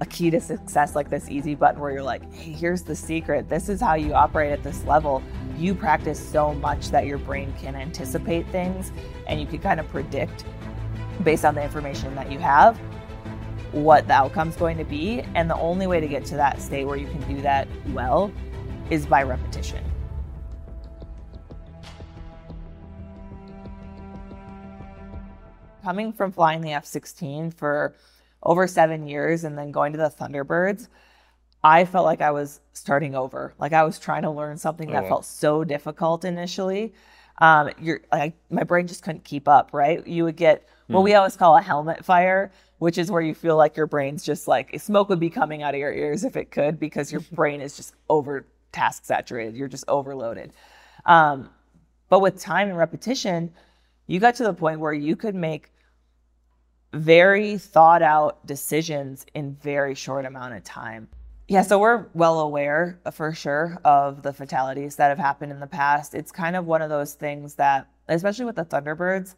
[0.00, 3.48] a key to success like this easy button where you're like, hey, here's the secret.
[3.48, 5.22] This is how you operate at this level.
[5.56, 8.92] You practice so much that your brain can anticipate things
[9.26, 10.44] and you can kind of predict
[11.24, 12.78] based on the information that you have
[13.72, 15.22] what the outcome's going to be.
[15.34, 18.32] And the only way to get to that state where you can do that well
[18.90, 19.84] is by repetition.
[25.82, 27.94] Coming from flying the F 16 for
[28.42, 30.88] over seven years and then going to the Thunderbirds,
[31.62, 33.54] I felt like I was starting over.
[33.58, 35.08] Like I was trying to learn something that oh.
[35.08, 36.94] felt so difficult initially.
[37.38, 40.06] Um, you're like my brain just couldn't keep up, right?
[40.06, 41.18] You would get what we hmm.
[41.18, 44.78] always call a helmet fire, which is where you feel like your brain's just like
[44.80, 47.76] smoke would be coming out of your ears if it could, because your brain is
[47.76, 49.56] just over task saturated.
[49.56, 50.52] You're just overloaded.
[51.06, 51.50] Um,
[52.08, 53.52] but with time and repetition,
[54.06, 55.70] you got to the point where you could make
[56.92, 61.08] very thought out decisions in very short amount of time.
[61.48, 65.60] Yeah, so we're well aware uh, for sure of the fatalities that have happened in
[65.60, 66.14] the past.
[66.14, 69.34] It's kind of one of those things that, especially with the Thunderbirds,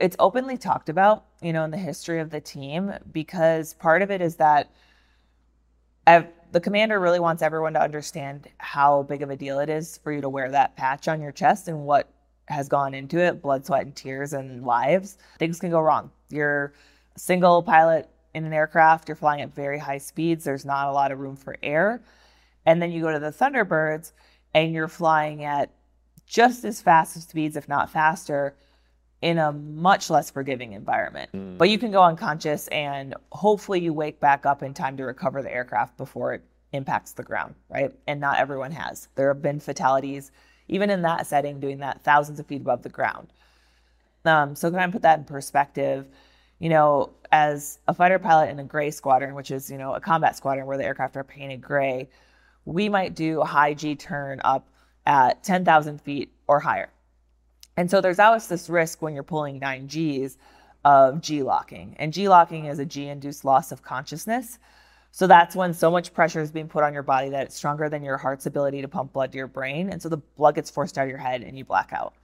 [0.00, 4.10] it's openly talked about, you know, in the history of the team because part of
[4.10, 4.72] it is that
[6.06, 9.98] I've, the commander really wants everyone to understand how big of a deal it is
[9.98, 12.10] for you to wear that patch on your chest and what
[12.48, 15.18] has gone into it blood, sweat, and tears and lives.
[15.38, 16.10] Things can go wrong.
[16.30, 16.72] You're
[17.14, 20.92] a single pilot in an aircraft, you're flying at very high speeds, there's not a
[20.92, 22.02] lot of room for air.
[22.66, 24.12] And then you go to the Thunderbirds
[24.54, 25.70] and you're flying at
[26.26, 28.54] just as fast as speeds, if not faster,
[29.22, 31.30] in a much less forgiving environment.
[31.32, 31.58] Mm.
[31.58, 35.42] But you can go unconscious and hopefully you wake back up in time to recover
[35.42, 36.42] the aircraft before it
[36.72, 37.92] impacts the ground, right?
[38.06, 39.08] And not everyone has.
[39.14, 40.30] There have been fatalities
[40.68, 43.28] even in that setting, doing that thousands of feet above the ground.
[44.24, 46.06] Um, so kind of put that in perspective,
[46.58, 50.00] you know, as a fighter pilot in a gray squadron, which is, you know, a
[50.00, 52.08] combat squadron where the aircraft are painted gray,
[52.64, 54.68] we might do a high G turn up
[55.06, 56.90] at 10,000 feet or higher.
[57.76, 60.36] And so there's always this risk when you're pulling nine Gs
[60.84, 61.94] of G locking.
[61.98, 64.58] And G locking is a G induced loss of consciousness.
[65.10, 67.88] So that's when so much pressure is being put on your body that it's stronger
[67.88, 69.90] than your heart's ability to pump blood to your brain.
[69.90, 72.14] And so the blood gets forced out of your head and you black out.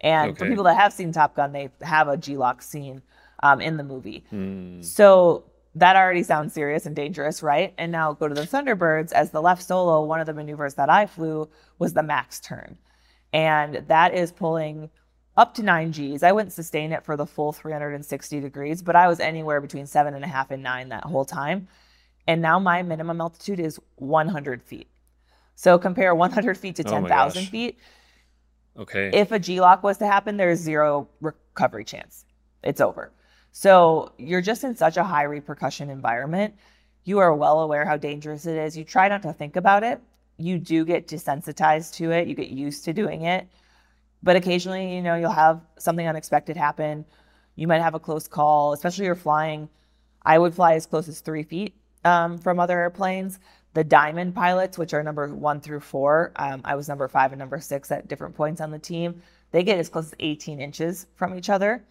[0.00, 0.38] And okay.
[0.38, 3.02] for people that have seen Top Gun, they have a G lock scene
[3.42, 4.24] um, in the movie.
[4.32, 4.84] Mm.
[4.84, 5.44] So
[5.76, 7.74] that already sounds serious and dangerous, right?
[7.78, 9.12] And now go to the Thunderbirds.
[9.12, 11.48] As the left solo, one of the maneuvers that I flew
[11.78, 12.78] was the max turn.
[13.32, 14.90] And that is pulling
[15.36, 16.22] up to nine Gs.
[16.22, 20.14] I wouldn't sustain it for the full 360 degrees, but I was anywhere between seven
[20.14, 21.68] and a half and nine that whole time.
[22.26, 24.88] And now my minimum altitude is 100 feet.
[25.54, 27.78] So compare 100 feet to 10,000 oh feet.
[28.78, 29.10] Okay.
[29.12, 32.24] If a G lock was to happen, there's zero recovery chance.
[32.62, 33.12] It's over.
[33.52, 36.54] So you're just in such a high repercussion environment.
[37.04, 38.76] You are well aware how dangerous it is.
[38.76, 40.00] You try not to think about it.
[40.36, 42.28] You do get desensitized to it.
[42.28, 43.46] You get used to doing it.
[44.22, 47.06] But occasionally, you know, you'll have something unexpected happen.
[47.54, 49.70] You might have a close call, especially you're flying.
[50.22, 51.74] I would fly as close as three feet
[52.06, 53.38] um, from other airplanes.
[53.74, 57.38] The Diamond pilots, which are number one through four, um, I was number five and
[57.38, 59.20] number six at different points on the team.
[59.50, 61.84] They get as close as 18 inches from each other,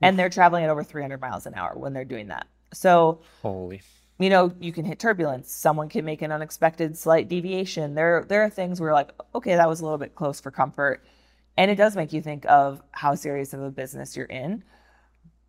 [0.00, 2.46] and they're traveling at over 300 miles an hour when they're doing that.
[2.72, 3.82] So, holy,
[4.18, 5.52] you know, you can hit turbulence.
[5.52, 7.94] Someone can make an unexpected slight deviation.
[7.94, 11.04] There, there are things where like, okay, that was a little bit close for comfort,
[11.58, 14.64] and it does make you think of how serious of a business you're in.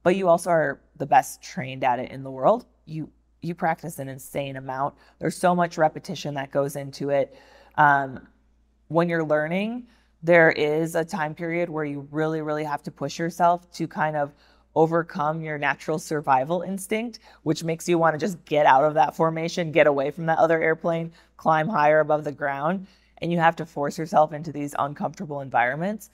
[0.03, 2.65] But you also are the best trained at it in the world.
[2.85, 3.11] You
[3.41, 4.95] you practice an insane amount.
[5.19, 7.35] There's so much repetition that goes into it.
[7.75, 8.27] Um,
[8.89, 9.87] when you're learning,
[10.21, 14.15] there is a time period where you really, really have to push yourself to kind
[14.15, 14.33] of
[14.75, 19.15] overcome your natural survival instinct, which makes you want to just get out of that
[19.15, 22.85] formation, get away from that other airplane, climb higher above the ground.
[23.21, 26.09] And you have to force yourself into these uncomfortable environments.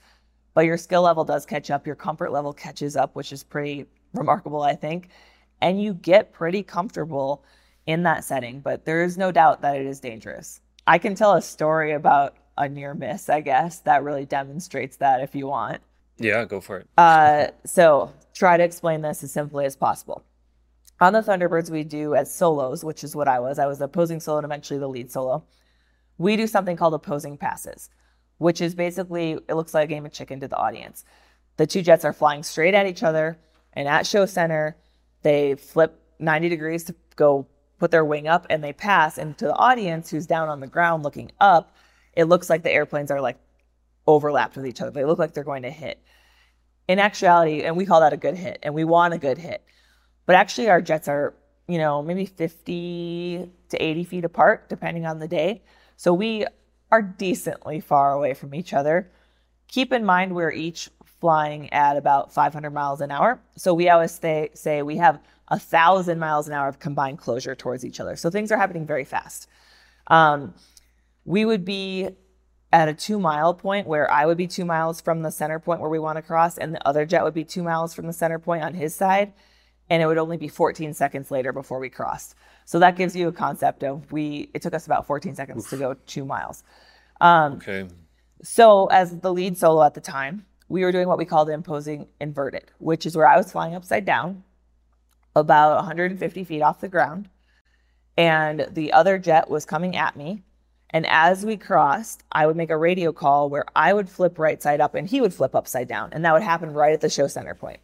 [0.54, 3.86] But your skill level does catch up, your comfort level catches up, which is pretty
[4.14, 5.10] remarkable, I think.
[5.60, 7.44] And you get pretty comfortable
[7.86, 8.60] in that setting.
[8.60, 10.60] But there is no doubt that it is dangerous.
[10.86, 15.20] I can tell a story about a near miss, I guess, that really demonstrates that
[15.20, 15.82] if you want.
[16.18, 16.88] Yeah, go for it.
[16.96, 20.24] Uh, so try to explain this as simply as possible.
[21.00, 23.58] On the Thunderbirds, we do as solos, which is what I was.
[23.58, 25.44] I was opposing solo and eventually the lead solo.
[26.16, 27.90] We do something called opposing passes,
[28.38, 31.04] which is basically, it looks like a game of chicken to the audience.
[31.58, 33.38] The two jets are flying straight at each other,
[33.74, 34.76] and at show center,
[35.26, 39.18] they flip 90 degrees to go put their wing up and they pass.
[39.18, 41.74] And to the audience who's down on the ground looking up,
[42.12, 43.36] it looks like the airplanes are like
[44.06, 44.92] overlapped with each other.
[44.92, 46.00] They look like they're going to hit.
[46.86, 49.64] In actuality, and we call that a good hit, and we want a good hit.
[50.24, 51.34] But actually, our jets are,
[51.66, 55.64] you know, maybe 50 to 80 feet apart, depending on the day.
[55.96, 56.46] So we
[56.92, 59.10] are decently far away from each other.
[59.66, 60.88] Keep in mind, we're each
[61.26, 63.40] flying at about 500 miles an hour.
[63.56, 65.18] So we always say, say we have
[65.48, 68.14] a thousand miles an hour of combined closure towards each other.
[68.14, 69.48] So things are happening very fast.
[70.06, 70.54] Um,
[71.24, 72.10] we would be
[72.72, 75.80] at a two mile point where I would be two miles from the center point
[75.80, 78.12] where we want to cross, and the other jet would be two miles from the
[78.12, 79.32] center point on his side.
[79.90, 82.36] And it would only be 14 seconds later before we crossed.
[82.66, 85.70] So that gives you a concept of we, it took us about 14 seconds Oof.
[85.70, 86.62] to go two miles.
[87.20, 87.88] Um, okay.
[88.44, 92.08] So, as the lead solo at the time, we were doing what we called opposing
[92.20, 94.42] inverted, which is where I was flying upside down
[95.34, 97.28] about 150 feet off the ground.
[98.16, 100.42] And the other jet was coming at me
[100.90, 104.62] and as we crossed, I would make a radio call where I would flip right
[104.62, 106.10] side up and he would flip upside down.
[106.12, 107.80] And that would happen right at the show center point.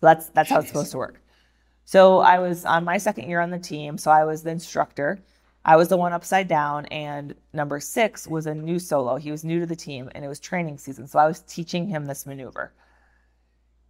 [0.00, 1.22] So that's that's how it's supposed to work.
[1.84, 5.18] So I was on my second year on the team, so I was the instructor.
[5.64, 9.16] I was the one upside down, and number six was a new solo.
[9.16, 11.06] He was new to the team, and it was training season.
[11.06, 12.72] So I was teaching him this maneuver.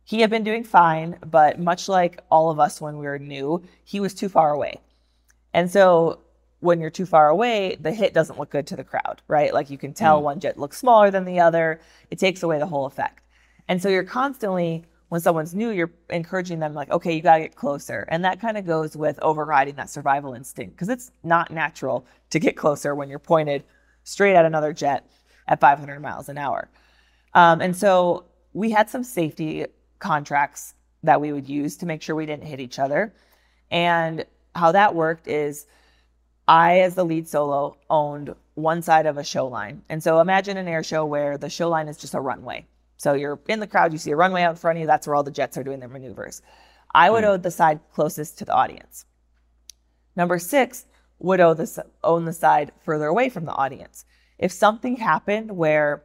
[0.05, 3.62] He had been doing fine, but much like all of us when we were new,
[3.84, 4.81] he was too far away.
[5.52, 6.20] And so
[6.58, 9.55] when you're too far away, the hit doesn't look good to the crowd, right?
[9.55, 10.25] Like you can tell mm.
[10.25, 11.81] one jet looks smaller than the other.
[12.11, 13.22] It takes away the whole effect.
[13.69, 17.43] And so you're constantly, when someone's new, you're encouraging them, like, okay, you got to
[17.43, 18.07] get closer.
[18.09, 22.39] And that kind of goes with overriding that survival instinct because it's not natural to
[22.39, 23.65] get closer when you're pointed
[24.05, 25.11] straight at another jet
[25.49, 26.71] at 500 miles an hour.
[27.35, 29.67] Um, and so we had some safety
[29.99, 33.13] contracts that we would use to make sure we didn't hit each other.
[33.69, 34.25] And
[34.55, 35.67] how that worked is,
[36.47, 39.83] I, as the lead solo, owned one side of a show line.
[39.89, 42.67] And so imagine an air show where the show line is just a runway.
[43.00, 45.06] So you're in the crowd, you see a runway out in front of you, that's
[45.06, 46.43] where all the jets are doing their maneuvers.
[46.94, 47.29] I would mm.
[47.29, 49.06] own the side closest to the audience.
[50.17, 50.85] Number six
[51.19, 54.05] would own the, own the side further away from the audience.
[54.38, 56.02] If something happened where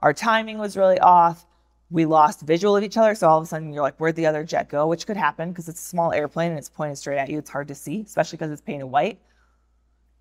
[0.00, 1.46] our timing was really off,
[1.90, 4.26] we lost visual of each other, so all of a sudden you're like, where'd the
[4.26, 4.88] other jet go?
[4.88, 7.38] Which could happen because it's a small airplane and it's pointed straight at you.
[7.38, 9.20] It's hard to see, especially because it's painted white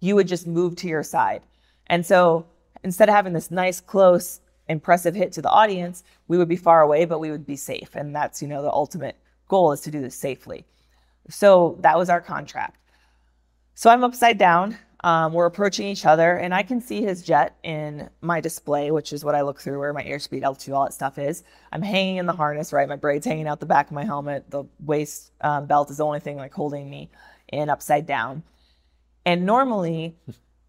[0.01, 1.43] you would just move to your side.
[1.87, 2.45] And so
[2.83, 4.41] instead of having this nice, close,
[4.71, 7.95] impressive hit to the audience, we would be far away, but we would be safe.
[7.95, 10.65] And that's, you know, the ultimate goal is to do this safely.
[11.29, 12.77] So that was our contract.
[13.75, 14.77] So I'm upside down.
[15.03, 19.13] Um, we're approaching each other, and I can see his jet in my display, which
[19.13, 21.43] is what I look through where my airspeed, altitude, all that stuff is.
[21.71, 22.87] I'm hanging in the harness, right?
[22.87, 24.51] My braid's hanging out the back of my helmet.
[24.51, 27.09] The waist um, belt is the only thing like holding me
[27.47, 28.43] in upside down.
[29.25, 30.15] And normally,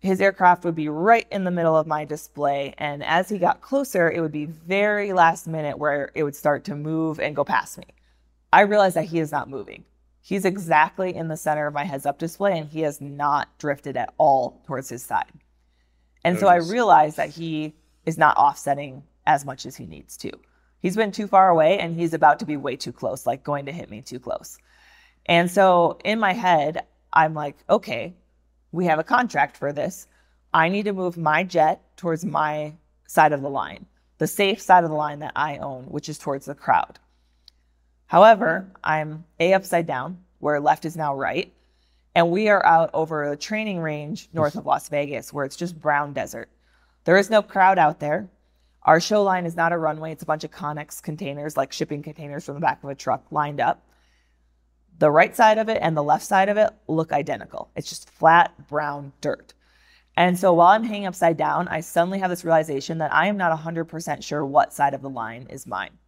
[0.02, 2.74] his aircraft would be right in the middle of my display.
[2.76, 6.64] And as he got closer, it would be very last minute where it would start
[6.64, 7.84] to move and go past me.
[8.52, 9.84] I realized that he is not moving.
[10.20, 13.96] He's exactly in the center of my heads up display and he has not drifted
[13.96, 15.32] at all towards his side.
[16.24, 20.32] And so I realized that he is not offsetting as much as he needs to.
[20.80, 23.66] He's been too far away and he's about to be way too close, like going
[23.66, 24.58] to hit me too close.
[25.26, 28.14] And so in my head, I'm like, okay,
[28.72, 30.08] we have a contract for this.
[30.52, 32.74] I need to move my jet towards my
[33.06, 33.86] side of the line,
[34.18, 36.98] the safe side of the line that I own, which is towards the crowd.
[38.06, 41.52] However, I'm A upside down, where left is now right.
[42.14, 45.80] And we are out over a training range north of Las Vegas where it's just
[45.80, 46.50] brown desert.
[47.04, 48.28] There is no crowd out there.
[48.82, 52.02] Our show line is not a runway, it's a bunch of Connex containers, like shipping
[52.02, 53.80] containers from the back of a truck lined up.
[55.02, 57.72] The right side of it and the left side of it look identical.
[57.74, 59.52] It's just flat brown dirt.
[60.16, 63.36] And so while I'm hanging upside down, I suddenly have this realization that I am
[63.36, 65.98] not 100% sure what side of the line is mine.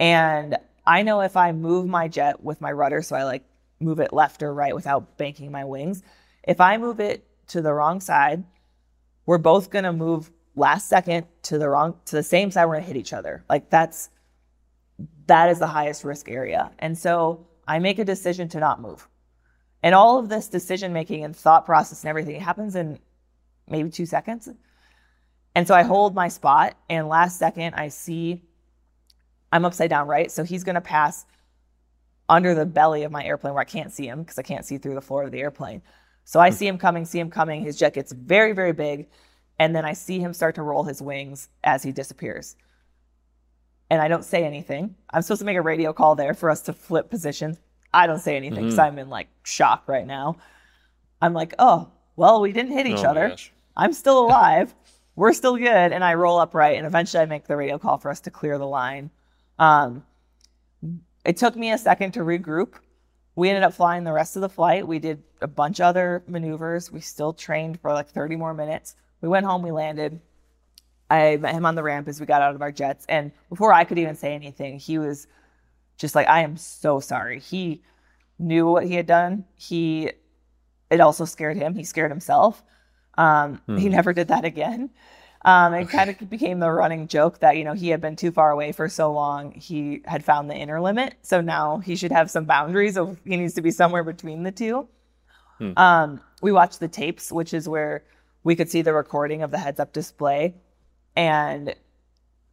[0.00, 3.44] And I know if I move my jet with my rudder, so I like
[3.78, 6.02] move it left or right without banking my wings,
[6.42, 8.42] if I move it to the wrong side,
[9.24, 12.74] we're both going to move last second to the wrong to the same side we're
[12.74, 13.44] going to hit each other.
[13.48, 14.10] Like that's
[15.28, 16.72] that is the highest risk area.
[16.80, 19.06] And so I make a decision to not move.
[19.84, 22.98] And all of this decision making and thought process and everything happens in
[23.68, 24.48] maybe 2 seconds.
[25.54, 28.42] And so I hold my spot and last second I see
[29.52, 30.32] I'm upside down, right?
[30.32, 31.26] So he's to pass
[32.28, 34.78] under the belly of my airplane where I can't see him because I can't see
[34.78, 35.80] through the floor of the airplane.
[36.24, 37.62] So I see him coming, see him coming.
[37.62, 39.06] His jet gets very, very big.
[39.60, 42.56] And then I see him start to roll his wings as he disappears.
[43.90, 44.94] And I don't say anything.
[45.10, 47.58] I'm supposed to make a radio call there for us to flip positions.
[47.92, 48.92] I don't say anything because mm-hmm.
[48.92, 50.36] I'm in like shock right now.
[51.20, 53.36] I'm like, oh, well, we didn't hit each oh other.
[53.76, 54.74] I'm still alive.
[55.16, 55.66] We're still good.
[55.92, 56.76] And I roll upright.
[56.76, 59.10] And eventually I make the radio call for us to clear the line.
[59.58, 60.04] Um,
[61.24, 62.74] it took me a second to regroup.
[63.36, 64.86] We ended up flying the rest of the flight.
[64.86, 66.90] We did a bunch of other maneuvers.
[66.90, 68.96] We still trained for like 30 more minutes.
[69.20, 70.20] We went home, we landed.
[71.10, 73.04] I met him on the ramp as we got out of our jets.
[73.08, 75.26] And before I could even say anything, he was
[75.98, 77.40] just like, I am so sorry.
[77.40, 77.82] He
[78.38, 79.44] knew what he had done.
[79.56, 80.12] He,
[80.90, 81.74] it also scared him.
[81.74, 82.62] He scared himself.
[83.18, 83.76] Um, hmm.
[83.76, 84.90] He never did that again.
[85.44, 85.96] Um, it okay.
[85.96, 88.72] kind of became the running joke that, you know, he had been too far away
[88.72, 89.52] for so long.
[89.52, 91.14] He had found the inner limit.
[91.22, 94.52] So now he should have some boundaries of he needs to be somewhere between the
[94.52, 94.88] two.
[95.58, 95.72] Hmm.
[95.76, 98.04] Um, we watched the tapes, which is where
[98.44, 100.54] we could see the recording of the heads up display.
[101.16, 101.74] And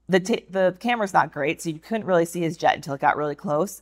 [0.10, 1.62] the, t- the camera's not great.
[1.62, 3.82] So you couldn't really see his jet until it got really close.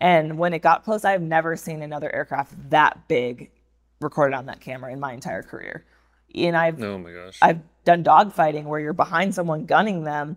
[0.00, 3.50] And when it got close, I've never seen another aircraft that big
[4.00, 5.84] recorded on that camera in my entire career.
[6.34, 7.38] And I've oh my gosh.
[7.40, 10.36] I've done dogfighting where you're behind someone gunning them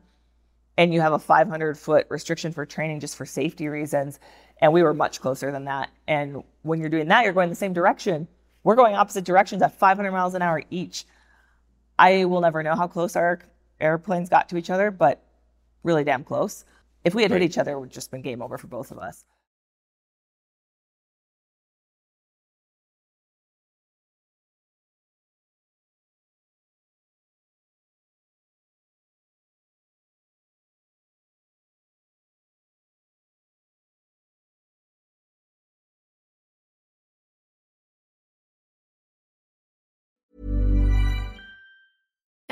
[0.78, 4.20] and you have a 500 foot restriction for training just for safety reasons.
[4.62, 5.90] And we were much closer than that.
[6.08, 8.28] And when you're doing that, you're going the same direction.
[8.64, 11.06] We're going opposite directions at 500 miles an hour each.
[11.98, 13.40] I will never know how close our
[13.82, 15.24] airplanes got to each other, but
[15.84, 16.66] really damn close.
[17.04, 17.42] If we had right.
[17.42, 19.26] hit each other, it would just been game over for both of us.